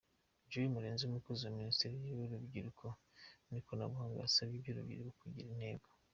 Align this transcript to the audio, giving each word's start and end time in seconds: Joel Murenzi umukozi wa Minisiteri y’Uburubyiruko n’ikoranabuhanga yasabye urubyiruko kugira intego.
Joel 0.49 0.71
Murenzi 0.73 1.03
umukozi 1.05 1.41
wa 1.43 1.55
Minisiteri 1.59 1.95
y’Uburubyiruko 2.05 2.85
n’ikoranabuhanga 3.49 4.15
yasabye 4.21 4.67
urubyiruko 4.69 5.15
kugira 5.23 5.49
intego. 5.55 5.87